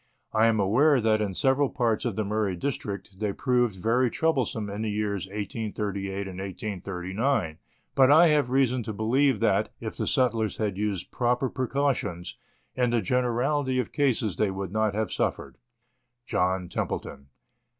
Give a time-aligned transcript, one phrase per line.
[0.33, 4.67] I am aware that in several parts of the Murray district they proved very troublesome
[4.67, 7.59] in the years 1838 and 1839;
[7.93, 12.35] but I have reason to believe that, if the settlers had used proper precautions,
[12.73, 15.59] in the generality of cases they would not have suffered.
[16.25, 17.25] JOHN TEMPLETOX.